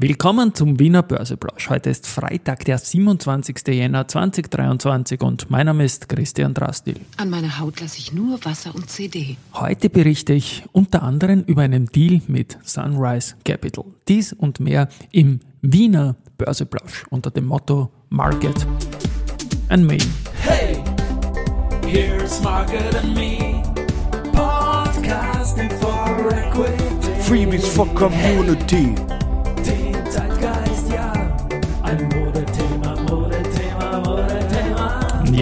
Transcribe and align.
Willkommen 0.00 0.54
zum 0.54 0.78
Wiener 0.78 1.02
Börseplausch. 1.02 1.70
Heute 1.70 1.90
ist 1.90 2.06
Freitag, 2.06 2.64
der 2.64 2.78
27. 2.78 3.66
Jänner 3.66 4.06
2023 4.06 5.20
und 5.22 5.50
mein 5.50 5.66
Name 5.66 5.84
ist 5.84 6.08
Christian 6.08 6.54
Drastil. 6.54 7.00
An 7.16 7.30
meiner 7.30 7.58
Haut 7.58 7.80
lasse 7.80 7.98
ich 7.98 8.12
nur 8.12 8.38
Wasser 8.44 8.72
und 8.76 8.88
CD. 8.88 9.36
Heute 9.54 9.90
berichte 9.90 10.34
ich 10.34 10.62
unter 10.70 11.02
anderem 11.02 11.42
über 11.48 11.62
einen 11.62 11.86
Deal 11.86 12.22
mit 12.28 12.58
Sunrise 12.62 13.34
Capital. 13.44 13.86
Dies 14.06 14.32
und 14.32 14.60
mehr 14.60 14.88
im 15.10 15.40
Wiener 15.62 16.14
Börseplausch 16.36 17.04
unter 17.10 17.32
dem 17.32 17.46
Motto 17.46 17.90
Market 18.08 18.68
and 19.68 19.84
Me. 19.84 19.98
Hey, 20.42 20.80
here's 21.84 22.40
Market 22.40 22.94
and 23.02 23.16
Me. 23.16 23.64
Podcasting 24.32 25.72
for 25.80 26.30
Equity. 26.30 26.84
Freebies 27.20 27.66
for 27.66 27.92
Community. 27.96 28.94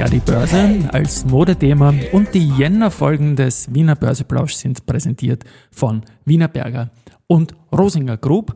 Ja, 0.06 0.12
die 0.12 0.20
Börse 0.20 0.88
als 0.92 1.24
Modethema 1.24 1.92
und 2.12 2.32
die 2.32 2.48
Jänner-Folgen 2.50 3.34
des 3.34 3.74
Wiener 3.74 3.96
Börseplausch 3.96 4.54
sind 4.54 4.86
präsentiert 4.86 5.42
von 5.72 6.02
Wiener 6.24 6.46
Berger 6.46 6.90
und 7.26 7.56
Rosinger 7.72 8.16
Group. 8.16 8.54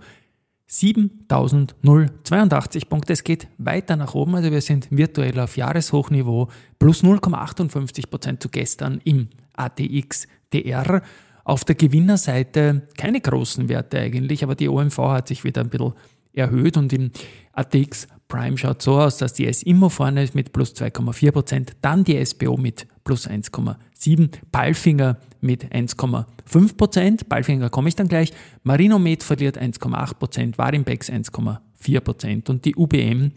7082 0.68 2.88
Punkte. 2.88 3.14
Es 3.14 3.24
geht 3.24 3.48
weiter 3.58 3.96
nach 3.96 4.14
oben, 4.14 4.36
also 4.36 4.52
wir 4.52 4.60
sind 4.60 4.86
virtuell 4.92 5.40
auf 5.40 5.56
Jahreshochniveau 5.56 6.46
plus 6.78 7.02
0,58 7.02 8.08
Prozent 8.08 8.40
zu 8.40 8.48
gestern 8.48 9.00
im 9.02 9.26
ATX 9.54 10.28
DR. 10.52 11.02
Auf 11.42 11.64
der 11.64 11.74
Gewinnerseite 11.74 12.82
keine 12.96 13.20
großen 13.20 13.68
Werte 13.68 13.98
eigentlich, 13.98 14.44
aber 14.44 14.54
die 14.54 14.68
OMV 14.68 14.98
hat 14.98 15.26
sich 15.26 15.42
wieder 15.42 15.62
ein 15.62 15.70
bisschen 15.70 15.94
erhöht 16.32 16.76
und 16.76 16.92
im 16.92 17.10
ATX 17.54 18.06
Prime 18.30 18.56
schaut 18.56 18.80
so 18.80 18.98
aus, 18.98 19.18
dass 19.18 19.34
die 19.34 19.46
S-Immo 19.46 19.90
vorne 19.90 20.22
ist 20.22 20.34
mit 20.34 20.52
plus 20.54 20.74
2,4%, 20.74 21.72
dann 21.82 22.04
die 22.04 22.24
SBO 22.24 22.56
mit 22.56 22.86
plus 23.04 23.28
1,7%, 23.28 24.30
Palfinger 24.50 25.18
mit 25.42 25.64
1,5%, 25.66 27.24
Palfinger 27.28 27.68
komme 27.68 27.88
ich 27.88 27.96
dann 27.96 28.08
gleich, 28.08 28.32
Marinomed 28.62 29.22
verliert 29.22 29.60
1,8%, 29.60 30.56
Warimbex 30.56 31.10
1,4% 31.10 32.48
und 32.48 32.64
die 32.64 32.76
UBM 32.76 33.32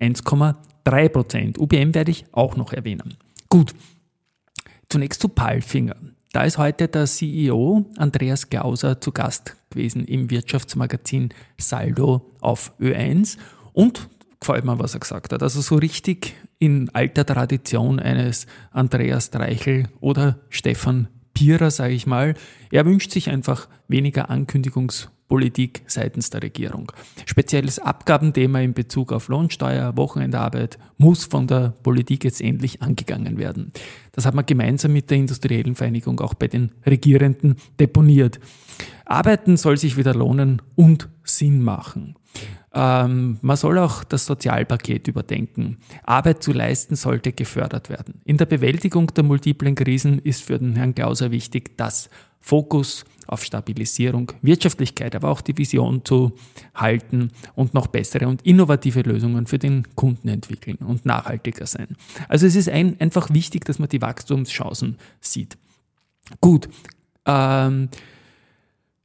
1,3%. 0.00 1.58
UBM 1.58 1.94
werde 1.94 2.10
ich 2.10 2.24
auch 2.32 2.56
noch 2.56 2.72
erwähnen. 2.72 3.14
Gut, 3.48 3.74
zunächst 4.88 5.20
zu 5.20 5.28
Palfinger. 5.28 5.96
Da 6.32 6.44
ist 6.44 6.58
heute 6.58 6.88
der 6.88 7.06
CEO 7.06 7.86
Andreas 7.96 8.48
Glauser 8.48 9.00
zu 9.00 9.12
Gast 9.12 9.56
gewesen 9.70 10.04
im 10.04 10.30
Wirtschaftsmagazin 10.30 11.30
Saldo 11.58 12.30
auf 12.40 12.72
Ö1 12.80 13.38
und 13.72 14.08
gefällt 14.40 14.64
mir, 14.64 14.78
was 14.78 14.94
er 14.94 15.00
gesagt 15.00 15.32
hat. 15.32 15.42
Also 15.42 15.60
so 15.60 15.76
richtig 15.76 16.34
in 16.58 16.90
alter 16.94 17.24
Tradition 17.24 18.00
eines 18.00 18.46
Andreas 18.70 19.30
Dreichel 19.30 19.88
oder 20.00 20.38
Stefan 20.48 21.08
Pierer, 21.34 21.70
sage 21.70 21.94
ich 21.94 22.06
mal. 22.06 22.34
Er 22.72 22.84
wünscht 22.84 23.12
sich 23.12 23.30
einfach 23.30 23.68
weniger 23.86 24.28
Ankündigungspolitik 24.28 25.82
seitens 25.86 26.30
der 26.30 26.42
Regierung. 26.42 26.90
Spezielles 27.26 27.78
Abgabenthema 27.78 28.60
in 28.60 28.74
Bezug 28.74 29.12
auf 29.12 29.28
Lohnsteuer, 29.28 29.96
Wochenendarbeit 29.96 30.78
muss 30.96 31.24
von 31.24 31.46
der 31.46 31.74
Politik 31.82 32.24
jetzt 32.24 32.40
endlich 32.40 32.82
angegangen 32.82 33.38
werden. 33.38 33.72
Das 34.12 34.26
hat 34.26 34.34
man 34.34 34.46
gemeinsam 34.46 34.92
mit 34.92 35.10
der 35.10 35.18
Industriellen 35.18 35.76
Vereinigung 35.76 36.20
auch 36.20 36.34
bei 36.34 36.48
den 36.48 36.72
Regierenden 36.84 37.54
deponiert. 37.78 38.40
Arbeiten 39.04 39.56
soll 39.56 39.76
sich 39.76 39.96
wieder 39.96 40.14
lohnen 40.14 40.60
und 40.74 41.08
Sinn 41.22 41.62
machen. 41.62 42.17
Ähm, 42.74 43.38
man 43.40 43.56
soll 43.56 43.78
auch 43.78 44.04
das 44.04 44.26
Sozialpaket 44.26 45.08
überdenken. 45.08 45.78
Arbeit 46.04 46.42
zu 46.42 46.52
leisten 46.52 46.96
sollte 46.96 47.32
gefördert 47.32 47.88
werden. 47.88 48.20
In 48.24 48.36
der 48.36 48.46
Bewältigung 48.46 49.08
der 49.08 49.24
multiplen 49.24 49.74
Krisen 49.74 50.18
ist 50.18 50.42
für 50.42 50.58
den 50.58 50.76
Herrn 50.76 50.94
Klauser 50.94 51.30
wichtig, 51.30 51.76
dass 51.76 52.10
Fokus 52.40 53.04
auf 53.26 53.44
Stabilisierung, 53.44 54.32
Wirtschaftlichkeit, 54.42 55.14
aber 55.14 55.28
auch 55.28 55.40
die 55.40 55.56
Vision 55.56 56.04
zu 56.04 56.32
halten 56.74 57.30
und 57.54 57.74
noch 57.74 57.88
bessere 57.88 58.28
und 58.28 58.42
innovative 58.42 59.02
Lösungen 59.02 59.46
für 59.46 59.58
den 59.58 59.86
Kunden 59.96 60.28
entwickeln 60.28 60.76
und 60.76 61.04
nachhaltiger 61.04 61.66
sein. 61.66 61.96
Also 62.28 62.46
es 62.46 62.56
ist 62.56 62.68
ein, 62.68 62.98
einfach 63.00 63.30
wichtig, 63.32 63.64
dass 63.64 63.78
man 63.78 63.88
die 63.88 64.00
Wachstumschancen 64.00 64.96
sieht. 65.20 65.58
Gut. 66.40 66.68
Ähm, 67.26 67.88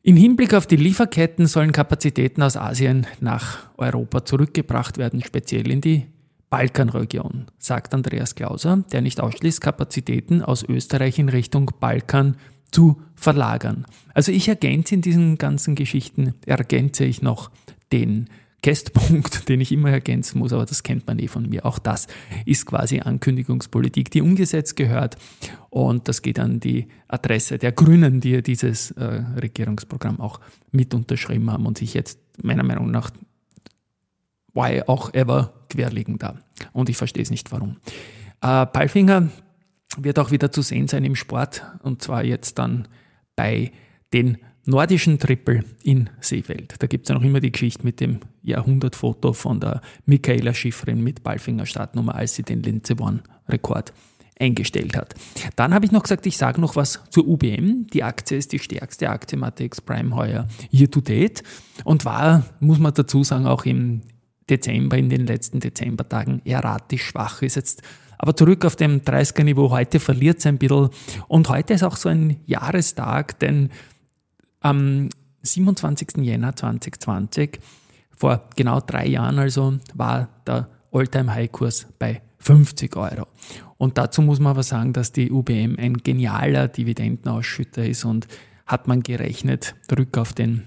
im 0.06 0.18
Hinblick 0.18 0.54
auf 0.54 0.68
die 0.68 0.76
Lieferketten 0.76 1.48
sollen 1.48 1.72
Kapazitäten 1.72 2.42
aus 2.42 2.58
Asien 2.58 3.08
nach 3.22 3.70
Europa 3.78 4.26
zurückgebracht 4.26 4.98
werden, 4.98 5.24
speziell 5.24 5.72
in 5.72 5.80
die 5.80 6.08
Balkanregion, 6.50 7.46
sagt 7.58 7.94
Andreas 7.94 8.36
Klauser, 8.36 8.84
der 8.92 9.02
nicht 9.02 9.22
ausschließt, 9.22 9.62
Kapazitäten 9.62 10.44
aus 10.44 10.64
Österreich 10.64 11.20
in 11.20 11.30
Richtung 11.30 11.72
Balkan 11.80 12.36
zu 12.70 13.02
verlagern. 13.16 13.86
Also 14.14 14.34
ich 14.34 14.50
ergänze 14.50 14.96
in 14.96 15.02
diesen 15.02 15.38
ganzen 15.38 15.74
Geschichten, 15.74 16.34
ergänze 16.46 17.06
ich 17.06 17.22
noch 17.22 17.50
den 17.94 18.30
Kästpunkt, 18.64 19.48
den 19.50 19.62
ich 19.62 19.72
immer 19.72 19.92
ergänzen 19.92 20.40
muss, 20.40 20.54
aber 20.54 20.66
das 20.66 20.82
kennt 20.82 21.06
man 21.06 21.20
eh 21.20 21.28
von 21.28 21.48
mir. 21.48 21.66
Auch 21.66 21.78
das 21.78 22.08
ist 22.46 22.66
quasi 22.66 23.02
Ankündigungspolitik, 23.02 24.10
die 24.10 24.22
umgesetzt 24.22 24.76
gehört. 24.76 25.18
Und 25.70 26.08
das 26.08 26.24
geht 26.24 26.40
an 26.40 26.60
die 26.60 26.88
Adresse 27.08 27.60
der 27.60 27.74
Grünen, 27.74 28.22
die 28.22 28.42
dieses 28.42 28.92
äh, 28.92 29.24
Regierungsprogramm 29.40 30.20
auch 30.20 30.40
mit 30.72 30.96
unterschrieben 30.96 31.52
haben 31.52 31.68
und 31.68 31.78
sich 31.78 31.94
jetzt 31.94 32.20
meiner 32.42 32.64
Meinung 32.64 32.90
nach 32.90 33.12
why 34.54 34.82
auch 34.88 35.14
ever 35.14 35.54
querlegen 35.70 36.18
da. 36.18 36.40
Und 36.72 36.90
ich 36.90 36.98
verstehe 36.98 37.24
es 37.24 37.30
nicht 37.30 37.52
warum. 37.52 37.78
Äh, 38.42 38.66
Palfinger 38.66 39.30
wird 39.98 40.18
auch 40.18 40.32
wieder 40.32 40.52
zu 40.52 40.62
sehen 40.62 40.88
sein 40.88 41.04
im 41.04 41.16
Sport 41.16 41.64
und 41.84 42.02
zwar 42.02 42.24
jetzt 42.24 42.58
dann 42.58 42.88
bei 43.36 43.72
den 44.14 44.38
nordischen 44.66 45.20
Triple 45.20 45.64
in 45.84 46.10
Seefeld. 46.20 46.76
Da 46.80 46.88
gibt 46.88 47.06
es 47.06 47.10
ja 47.10 47.16
noch 47.16 47.24
immer 47.24 47.40
die 47.40 47.52
Geschichte 47.52 47.84
mit 47.84 48.00
dem 48.00 48.20
Jahrhundertfoto 48.44 49.34
von 49.34 49.60
der 49.60 49.82
Michaela 50.06 50.54
Schifrin 50.54 51.04
mit 51.04 51.24
Ballfinger 51.24 51.66
Startnummer, 51.66 52.16
als 52.16 52.36
sie 52.36 52.44
den 52.44 52.64
Linze 52.64 53.00
One-Rekord 53.00 53.94
eingestellt 54.40 54.98
hat. 54.98 55.14
Dann 55.56 55.74
habe 55.74 55.86
ich 55.86 55.92
noch 55.92 56.04
gesagt, 56.04 56.26
ich 56.26 56.38
sage 56.38 56.60
noch 56.60 56.76
was 56.76 57.02
zur 57.10 57.28
UBM. 57.28 57.88
Die 57.94 58.04
Aktie 58.04 58.38
ist 58.38 58.52
die 58.52 58.60
stärkste 58.60 59.10
Aktie 59.10 59.38
Matex 59.38 59.80
Prime 59.82 60.16
heuer 60.16 60.48
year 60.72 60.90
to 60.90 61.02
date 61.02 61.44
und 61.84 62.06
war, 62.06 62.44
muss 62.60 62.80
man 62.80 62.94
dazu 62.94 63.24
sagen, 63.24 63.46
auch 63.46 63.66
im 63.66 64.02
Dezember, 64.50 64.98
in 64.98 65.10
den 65.10 65.26
letzten 65.26 65.60
Dezembertagen 65.60 66.42
erratisch 66.46 67.04
schwach. 67.04 67.42
Ist 67.42 67.56
jetzt 67.56 67.82
aber 68.18 68.36
zurück 68.36 68.66
auf 68.66 68.76
dem 68.76 69.02
30er-Niveau. 69.02 69.70
Heute 69.70 70.00
verliert 70.00 70.40
es 70.40 70.46
ein 70.46 70.58
bisschen. 70.58 70.90
Und 71.28 71.50
heute 71.50 71.74
ist 71.74 71.84
auch 71.84 71.98
so 71.98 72.10
ein 72.10 72.38
Jahrestag, 72.46 73.40
denn 73.40 73.70
am 74.64 75.10
27. 75.44 76.18
Jänner 76.18 76.56
2020, 76.56 77.60
vor 78.16 78.50
genau 78.56 78.80
drei 78.80 79.08
Jahren 79.08 79.38
also, 79.38 79.76
war 79.94 80.30
der 80.48 80.70
All-Time-High-Kurs 80.92 81.88
bei 82.00 82.22
50 82.40 82.96
Euro. 82.96 83.28
Und 83.78 83.98
dazu 83.98 84.22
muss 84.22 84.40
man 84.40 84.52
aber 84.52 84.64
sagen, 84.64 84.94
dass 84.94 85.12
die 85.12 85.32
UBM 85.32 85.78
ein 85.78 85.98
genialer 85.98 86.68
Dividendenausschütter 86.68 87.86
ist 87.86 88.06
und 88.06 88.28
hat 88.66 88.88
man 88.88 89.04
gerechnet, 89.04 89.76
zurück 89.88 90.18
auf 90.18 90.34
den 90.34 90.64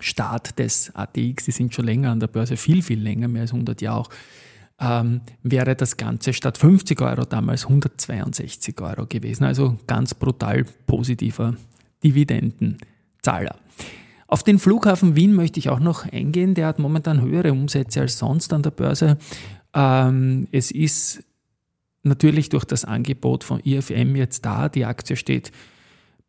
Start 0.00 0.58
des 0.58 0.94
ATX, 0.94 1.44
die 1.44 1.50
sind 1.52 1.74
schon 1.74 1.84
länger 1.84 2.10
an 2.10 2.20
der 2.20 2.26
Börse, 2.26 2.56
viel, 2.56 2.82
viel 2.82 3.00
länger, 3.00 3.28
mehr 3.28 3.42
als 3.42 3.52
100 3.52 3.80
Jahre 3.82 4.00
auch, 4.00 4.08
ähm, 4.80 5.20
wäre 5.42 5.76
das 5.76 5.96
Ganze 5.96 6.32
statt 6.32 6.56
50 6.56 7.00
Euro 7.02 7.24
damals 7.24 7.64
162 7.64 8.80
Euro 8.80 9.06
gewesen. 9.06 9.44
Also 9.44 9.78
ganz 9.86 10.14
brutal 10.14 10.64
positiver 10.86 11.54
Dividenden. 12.02 12.78
Zahler. 13.22 13.56
Auf 14.26 14.44
den 14.44 14.58
Flughafen 14.60 15.16
Wien 15.16 15.34
möchte 15.34 15.58
ich 15.58 15.70
auch 15.70 15.80
noch 15.80 16.10
eingehen. 16.10 16.54
Der 16.54 16.68
hat 16.68 16.78
momentan 16.78 17.20
höhere 17.20 17.52
Umsätze 17.52 18.00
als 18.00 18.18
sonst 18.18 18.52
an 18.52 18.62
der 18.62 18.70
Börse. 18.70 19.18
Ähm, 19.74 20.46
es 20.52 20.70
ist 20.70 21.24
natürlich 22.02 22.48
durch 22.48 22.64
das 22.64 22.84
Angebot 22.84 23.42
von 23.44 23.60
IFM 23.64 24.14
jetzt 24.16 24.44
da. 24.44 24.68
Die 24.68 24.84
Aktie 24.84 25.16
steht 25.16 25.50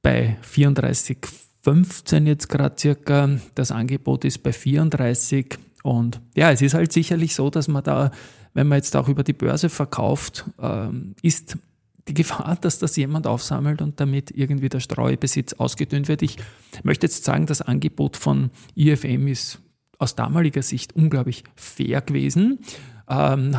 bei 0.02 0.38
34,15 0.44 2.26
jetzt 2.26 2.50
gerade 2.50 2.76
circa. 2.78 3.30
Das 3.54 3.72
Angebot 3.72 4.26
ist 4.26 4.40
bei 4.40 4.52
34. 4.52 5.60
Und 5.84 6.22
ja, 6.36 6.52
es 6.52 6.62
ist 6.62 6.74
halt 6.74 6.92
sicherlich 6.92 7.36
so, 7.36 7.52
dass 7.52 7.68
man 7.68 7.84
da, 7.84 8.12
wenn 8.54 8.68
man 8.68 8.78
jetzt 8.78 8.96
auch 8.96 9.10
über 9.10 9.24
die 9.24 9.34
Börse 9.34 9.70
verkauft, 9.70 10.46
ähm, 10.60 11.16
ist 11.22 11.58
die 12.08 12.14
Gefahr, 12.14 12.58
dass 12.60 12.80
das 12.80 12.96
jemand 12.96 13.28
aufsammelt 13.28 13.82
und 13.82 14.00
damit 14.00 14.32
irgendwie 14.32 14.70
der 14.70 14.80
Streubesitz 14.80 15.54
ausgedünnt 15.54 16.08
wird. 16.08 16.22
Ich 16.22 16.38
möchte 16.84 17.06
jetzt 17.06 17.24
sagen, 17.24 17.46
das 17.46 17.62
Angebot 17.62 18.18
von 18.18 18.52
IFM 18.76 19.28
ist 19.28 19.60
aus 20.00 20.16
damaliger 20.16 20.64
Sicht 20.64 20.96
unglaublich 20.96 21.44
fair 21.56 22.02
gewesen. 22.02 22.60
Ähm, 23.08 23.56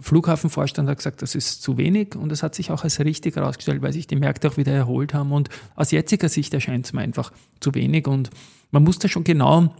Flughafenvorstand 0.00 0.88
hat 0.88 0.98
gesagt, 0.98 1.22
das 1.22 1.36
ist 1.36 1.62
zu 1.62 1.78
wenig 1.78 2.16
und 2.16 2.32
es 2.32 2.42
hat 2.42 2.54
sich 2.54 2.72
auch 2.72 2.82
als 2.82 2.98
richtig 2.98 3.36
herausgestellt, 3.36 3.80
weil 3.80 3.92
sich 3.92 4.08
die 4.08 4.16
Märkte 4.16 4.48
auch 4.48 4.56
wieder 4.56 4.72
erholt 4.72 5.14
haben 5.14 5.30
und 5.30 5.50
aus 5.76 5.92
jetziger 5.92 6.28
Sicht 6.28 6.52
erscheint 6.52 6.86
es 6.86 6.92
mir 6.92 7.00
einfach 7.00 7.32
zu 7.60 7.74
wenig 7.74 8.08
und 8.08 8.30
man 8.72 8.82
muss 8.82 8.98
da 8.98 9.06
schon 9.06 9.22
genau 9.22 9.72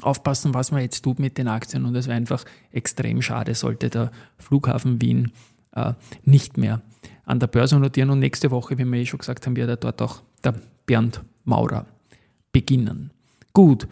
aufpassen, 0.00 0.54
was 0.54 0.70
man 0.70 0.82
jetzt 0.82 1.02
tut 1.02 1.18
mit 1.18 1.38
den 1.38 1.48
Aktien 1.48 1.86
und 1.86 1.96
es 1.96 2.06
wäre 2.06 2.16
einfach 2.16 2.44
extrem 2.70 3.20
schade, 3.20 3.56
sollte 3.56 3.90
der 3.90 4.12
Flughafen 4.38 5.02
Wien 5.02 5.32
äh, 5.78 5.94
nicht 6.24 6.56
mehr 6.56 6.82
an 7.24 7.40
der 7.40 7.46
Börse 7.46 7.78
notieren 7.78 8.10
und 8.10 8.20
nächste 8.20 8.50
Woche, 8.50 8.78
wie 8.78 8.84
wir 8.84 9.00
eh 9.00 9.06
schon 9.06 9.18
gesagt 9.18 9.46
haben, 9.46 9.56
wird 9.56 9.84
dort 9.84 10.00
auch 10.00 10.22
der 10.42 10.54
Bernd 10.86 11.20
Maurer 11.44 11.86
beginnen. 12.52 13.10
Gut, 13.52 13.86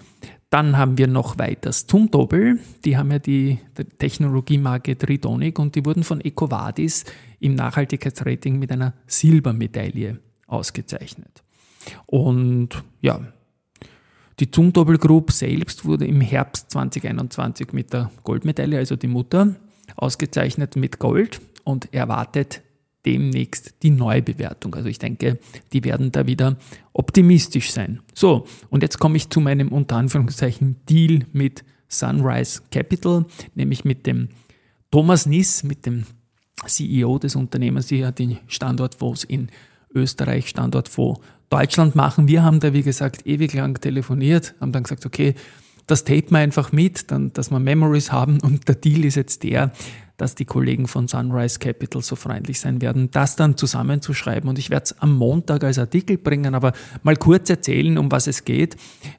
dann 0.51 0.79
haben 0.79 0.97
wir 0.97 1.07
noch 1.07 1.39
weiters 1.39 1.87
Zumtobel, 1.87 2.61
die 2.85 2.97
haben 2.97 3.11
ja 3.11 3.19
die, 3.19 3.59
Technologiemarke 3.99 4.97
Tridonic 4.97 5.59
und 5.59 5.75
die 5.75 5.85
wurden 5.85 6.05
von 6.05 6.21
EcoVadis 6.21 7.05
im 7.41 7.55
Nachhaltigkeitsrating 7.55 8.59
mit 8.59 8.73
einer 8.73 8.95
Silbermedaille 9.07 10.21
ausgezeichnet. 10.47 11.43
Und 12.07 12.83
ja, 13.01 13.21
die 14.39 14.51
Zumtobel 14.51 14.99
Group 14.99 15.33
selbst 15.33 15.85
wurde 15.85 16.07
im 16.07 16.21
Herbst 16.21 16.71
2021 16.71 17.73
mit 17.73 17.93
der 17.93 18.11
Goldmedaille, 18.23 18.79
also 18.79 18.97
die 18.97 19.09
Mutter, 19.09 19.57
ausgezeichnet 19.97 20.77
mit 20.77 20.99
Gold 20.99 21.41
und 21.67 21.93
erwartet 21.93 22.63
demnächst 23.05 23.75
die 23.83 23.91
Neubewertung. 23.91 24.75
Also 24.75 24.89
ich 24.89 24.99
denke, 24.99 25.39
die 25.73 25.85
werden 25.85 26.13
da 26.13 26.27
wieder 26.27 26.57
optimistisch 26.93 27.71
sein. 27.71 28.01
So, 28.15 28.47
und 28.71 28.83
jetzt 28.83 28.99
komme 28.99 29.17
ich 29.17 29.31
zu 29.31 29.41
meinem 29.41 29.69
unter 29.69 29.97
Anführungszeichen 29.97 30.77
Deal 30.89 31.27
mit 31.33 31.65
Sunrise 31.89 32.63
Capital, 32.71 33.27
nämlich 33.55 33.85
mit 33.85 34.07
dem 34.07 34.29
Thomas 34.91 35.27
Niss, 35.27 35.63
mit 35.63 35.87
dem 35.87 36.05
CEO 36.67 37.19
des 37.19 37.37
Unternehmens, 37.37 37.89
die 37.89 37.99
ja 37.99 38.13
den 38.13 38.39
Standortfonds 38.47 39.25
in 39.25 39.49
Österreich, 39.95 40.49
Standortfonds 40.49 41.21
Deutschland 41.49 41.95
machen. 41.95 42.29
Wir 42.29 42.43
haben 42.43 42.61
da, 42.61 42.73
wie 42.73 42.83
gesagt, 42.83 43.27
ewig 43.27 43.53
lang 43.55 43.81
telefoniert, 43.81 44.55
haben 44.61 44.73
dann 44.73 44.83
gesagt, 44.83 45.07
okay, 45.07 45.35
das 45.87 46.05
tape 46.05 46.31
wir 46.31 46.39
einfach 46.39 46.73
mit, 46.73 47.11
dann, 47.11 47.33
dass 47.33 47.51
wir 47.51 47.61
Memories 47.61 48.13
haben 48.13 48.41
und 48.41 48.69
der 48.69 48.75
Deal 48.75 49.05
ist 49.05 49.15
jetzt 49.15 49.43
der, 49.43 49.73
dass 50.17 50.35
die 50.35 50.45
Kollegen 50.45 50.89
von 50.89 51.09
Sunrise 51.09 51.59
Capital 51.59 52.03
so 52.03 52.17
freundlich 52.17 52.59
sein 52.59 52.81
werden, 52.81 53.11
das 53.11 53.37
dann 53.37 53.57
zusammenzuschreiben. 53.57 54.49
Und 54.49 54.59
ich 54.59 54.71
werde 54.71 54.85
es 54.85 54.99
am 55.01 55.15
Montag 55.15 55.63
als 55.63 55.79
Artikel 55.79 56.17
bringen, 56.17 56.55
aber 56.55 56.73
mal 57.03 57.17
kurz 57.17 57.51
erzählen, 57.51 57.99
um 57.99 58.11
was 58.11 58.27
es 58.27 58.45
geht. 58.45 58.77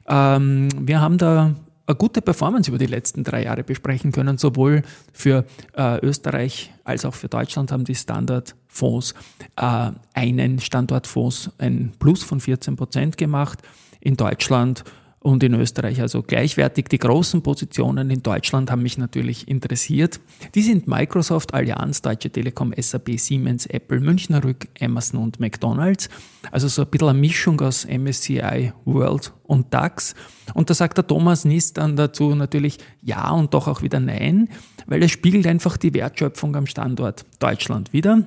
Ähm, 0.08 0.68
wir 0.80 1.00
haben 1.00 1.18
da 1.18 1.54
eine 1.86 1.96
gute 1.96 2.20
Performance 2.20 2.68
über 2.70 2.78
die 2.78 2.86
letzten 2.86 3.24
drei 3.24 3.44
Jahre 3.44 3.64
besprechen 3.64 4.12
können. 4.12 4.38
Sowohl 4.38 4.82
für 5.12 5.46
äh, 5.74 6.04
Österreich 6.04 6.72
als 6.84 7.04
auch 7.04 7.14
für 7.14 7.28
Deutschland 7.28 7.72
haben 7.72 7.84
die 7.84 7.94
Standardfonds 7.94 9.14
äh, 9.56 9.90
einen 10.14 10.58
Standortfonds 10.58 11.50
ein 11.58 11.92
Plus 11.98 12.22
von 12.22 12.40
14 12.40 12.76
Prozent 12.76 13.16
gemacht. 13.16 13.62
In 14.00 14.16
Deutschland 14.16 14.84
und 15.20 15.42
in 15.42 15.54
Österreich 15.54 16.00
also 16.00 16.22
gleichwertig. 16.22 16.86
Die 16.88 16.98
großen 16.98 17.42
Positionen 17.42 18.10
in 18.10 18.22
Deutschland 18.22 18.70
haben 18.70 18.82
mich 18.82 18.98
natürlich 18.98 19.48
interessiert. 19.48 20.20
Die 20.54 20.62
sind 20.62 20.86
Microsoft, 20.86 21.54
Allianz, 21.54 22.02
Deutsche 22.02 22.30
Telekom, 22.30 22.72
SAP, 22.76 23.18
Siemens, 23.18 23.66
Apple, 23.66 24.00
Münchner 24.00 24.44
Rück, 24.44 24.68
Amazon 24.80 25.22
und 25.22 25.40
McDonalds. 25.40 26.08
Also 26.50 26.68
so 26.68 26.82
ein 26.82 26.88
bisschen 26.88 27.08
eine 27.08 27.18
Mischung 27.18 27.60
aus 27.60 27.86
MSCI 27.86 28.72
World 28.84 29.32
und 29.42 29.72
DAX. 29.74 30.14
Und 30.54 30.70
da 30.70 30.74
sagt 30.74 30.98
der 30.98 31.06
Thomas 31.06 31.44
Nist 31.44 31.78
dann 31.78 31.96
dazu 31.96 32.34
natürlich 32.34 32.78
ja 33.02 33.30
und 33.30 33.52
doch 33.54 33.66
auch 33.66 33.82
wieder 33.82 34.00
nein, 34.00 34.48
weil 34.86 35.02
es 35.02 35.10
spiegelt 35.10 35.46
einfach 35.46 35.76
die 35.76 35.92
Wertschöpfung 35.94 36.54
am 36.56 36.66
Standort 36.66 37.26
Deutschland 37.38 37.92
wieder. 37.92 38.26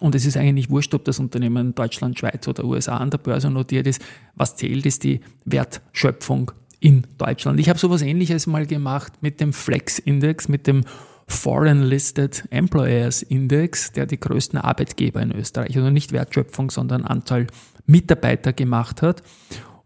Und 0.00 0.14
es 0.14 0.26
ist 0.26 0.36
eigentlich 0.36 0.70
wurscht, 0.70 0.92
ob 0.94 1.04
das 1.04 1.18
Unternehmen 1.18 1.68
in 1.68 1.74
Deutschland, 1.74 2.18
Schweiz 2.18 2.46
oder 2.48 2.64
USA 2.64 2.98
an 2.98 3.10
der 3.10 3.18
Börse 3.18 3.50
notiert 3.50 3.86
ist. 3.86 4.02
Was 4.34 4.56
zählt, 4.56 4.84
ist 4.84 5.04
die 5.04 5.20
Wertschöpfung 5.44 6.52
in 6.80 7.06
Deutschland. 7.18 7.58
Ich 7.60 7.68
habe 7.68 7.78
sowas 7.78 8.02
ähnliches 8.02 8.46
mal 8.46 8.66
gemacht 8.66 9.14
mit 9.20 9.40
dem 9.40 9.52
Flex-Index, 9.52 10.48
mit 10.48 10.66
dem 10.66 10.84
Foreign 11.28 11.82
Listed 11.82 12.44
Employers 12.50 13.22
Index, 13.22 13.92
der 13.92 14.06
die 14.06 14.20
größten 14.20 14.58
Arbeitgeber 14.60 15.20
in 15.20 15.32
Österreich, 15.32 15.76
also 15.76 15.90
nicht 15.90 16.12
Wertschöpfung, 16.12 16.70
sondern 16.70 17.02
Anzahl 17.02 17.48
Mitarbeiter 17.86 18.52
gemacht 18.52 19.02
hat. 19.02 19.22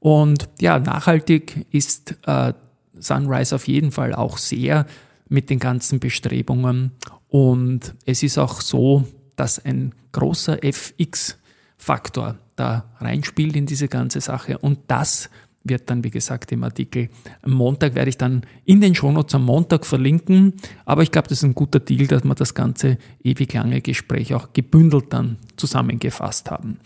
Und 0.00 0.48
ja, 0.60 0.78
nachhaltig 0.78 1.66
ist 1.70 2.16
äh, 2.26 2.52
Sunrise 2.98 3.54
auf 3.54 3.68
jeden 3.68 3.92
Fall 3.92 4.14
auch 4.14 4.38
sehr 4.38 4.86
mit 5.28 5.48
den 5.48 5.58
ganzen 5.58 6.00
Bestrebungen. 6.00 6.92
Und 7.28 7.94
es 8.04 8.22
ist 8.22 8.36
auch 8.36 8.60
so, 8.60 9.04
dass 9.40 9.58
ein 9.64 9.94
großer 10.12 10.62
FX-Faktor 10.62 12.36
da 12.56 12.84
reinspielt 12.98 13.56
in 13.56 13.64
diese 13.64 13.88
ganze 13.88 14.20
Sache 14.20 14.58
und 14.58 14.80
das 14.88 15.30
wird 15.64 15.88
dann, 15.88 16.04
wie 16.04 16.10
gesagt, 16.10 16.52
im 16.52 16.62
Artikel 16.62 17.08
am 17.40 17.52
Montag 17.52 17.94
werde 17.94 18.10
ich 18.10 18.18
dann 18.18 18.42
in 18.66 18.82
den 18.82 18.94
Shownotes 18.94 19.34
am 19.34 19.44
Montag 19.44 19.86
verlinken. 19.86 20.54
Aber 20.84 21.02
ich 21.02 21.10
glaube, 21.10 21.28
das 21.28 21.38
ist 21.38 21.44
ein 21.44 21.54
guter 21.54 21.80
Deal, 21.80 22.06
dass 22.06 22.24
wir 22.24 22.34
das 22.34 22.54
ganze 22.54 22.98
ewig 23.22 23.52
lange 23.54 23.80
Gespräch 23.80 24.34
auch 24.34 24.52
gebündelt 24.52 25.06
dann 25.10 25.36
zusammengefasst 25.56 26.50
haben. 26.50 26.78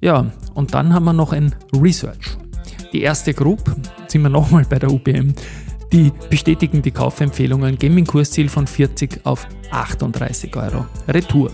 Ja, 0.00 0.32
und 0.54 0.74
dann 0.74 0.94
haben 0.94 1.04
wir 1.04 1.12
noch 1.12 1.32
ein 1.32 1.54
Research. 1.72 2.36
Die 2.92 3.02
erste 3.02 3.34
Group, 3.34 3.74
sind 4.08 4.22
wir 4.22 4.30
nochmal 4.30 4.64
bei 4.68 4.78
der 4.78 4.90
UBM, 4.90 5.34
die 5.92 6.12
bestätigen 6.30 6.82
die 6.82 6.90
Kaufempfehlungen, 6.90 7.78
Gaming-Kursziel 7.78 8.48
von 8.48 8.66
40 8.66 9.20
auf 9.24 9.46
38 9.70 10.54
Euro. 10.56 10.86
Retour. 11.08 11.50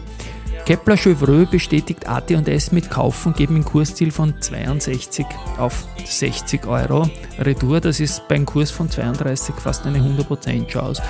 Kepler 0.67 0.97
Chevreux 0.97 1.51
bestätigt 1.51 2.07
AT&S 2.07 2.71
mit 2.71 2.91
Kaufen, 2.91 3.33
geben 3.33 3.57
ein 3.57 3.65
Kursziel 3.65 4.13
von 4.13 4.41
62 4.41 5.27
auf 5.59 5.85
60 6.05 6.67
Euro. 6.67 7.11
Retour, 7.39 7.81
das 7.81 7.99
ist 7.99 8.29
beim 8.29 8.47
Kurs 8.47 8.71
von 8.71 8.89
32 8.89 9.55
fast 9.57 9.85
eine 9.87 9.99
100% 9.99 10.67
Chance. 10.69 11.03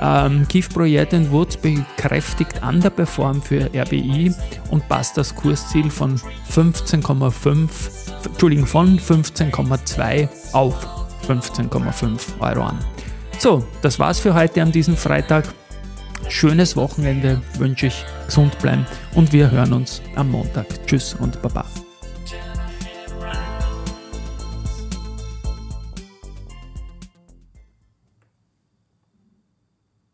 Ähm, 0.00 0.46
Keith 0.48 0.68
Project 0.72 1.12
Woods 1.30 1.56
bekräftigt 1.56 2.62
Underperform 2.62 3.42
für 3.42 3.70
RBI 3.74 4.32
und 4.70 4.88
passt 4.88 5.16
das 5.16 5.34
Kursziel 5.34 5.90
von 5.90 6.16
15,5, 6.50 7.68
Entschuldigung, 8.26 8.66
von 8.66 8.98
15,2 8.98 10.28
auf 10.52 10.99
15,5 11.30 12.40
Euro 12.40 12.62
an. 12.64 12.78
So, 13.38 13.64
das 13.82 13.98
war's 13.98 14.18
für 14.18 14.34
heute 14.34 14.62
an 14.62 14.72
diesem 14.72 14.96
Freitag. 14.96 15.44
Schönes 16.28 16.76
Wochenende 16.76 17.40
wünsche 17.58 17.86
ich, 17.86 18.04
gesund 18.26 18.58
bleiben 18.58 18.86
und 19.14 19.32
wir 19.32 19.50
hören 19.50 19.72
uns 19.72 20.02
am 20.16 20.30
Montag. 20.30 20.66
Tschüss 20.86 21.14
und 21.14 21.40
Baba. 21.42 21.64